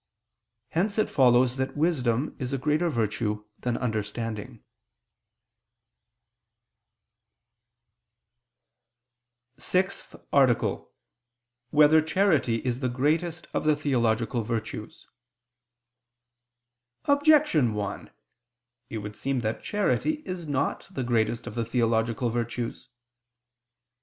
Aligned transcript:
Hence 0.69 0.97
it 0.97 1.09
follows 1.09 1.57
that 1.57 1.77
wisdom 1.77 2.35
is 2.39 2.51
a 2.53 2.57
greater 2.57 2.89
virtue 2.89 3.45
than 3.59 3.77
understanding.________________________ 3.77 4.63
SIXTH 9.61 10.15
ARTICLE 10.33 10.71
[I 10.71 10.79
II, 10.79 10.79
Q. 10.79 10.87
66, 11.69 11.69
Art. 11.69 11.69
6] 11.69 11.69
Whether 11.93 12.01
Charity 12.01 12.55
Is 12.65 12.79
the 12.79 12.89
Greatest 12.89 13.45
of 13.53 13.63
the 13.63 13.75
Theological 13.75 14.41
Virtues? 14.41 15.07
Objection 17.05 17.75
1: 17.75 18.09
It 18.89 18.97
would 18.97 19.15
seem 19.15 19.41
that 19.41 19.61
charity 19.61 20.23
is 20.25 20.47
not 20.47 20.87
the 20.89 21.03
greatest 21.03 21.45
of 21.45 21.53
the 21.53 21.63
theological 21.63 22.31
virtues. 22.31 22.89